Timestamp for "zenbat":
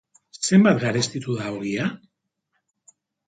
0.45-0.79